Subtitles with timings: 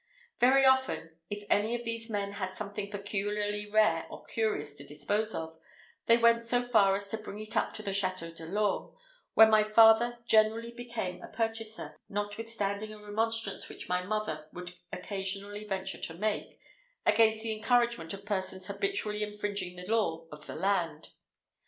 [0.39, 5.35] Very often, if any of these men had something peculiarly rare or curious to dispose
[5.35, 5.59] of,
[6.07, 8.95] they went so far as to bring it up to the Château de l'Orme,
[9.35, 15.65] where my father generally became a purchaser, notwithstanding a remonstrance which my mother would occasionally
[15.67, 16.57] venture to make
[17.05, 21.09] against the encouragement of persons habitually infringing the law of the land.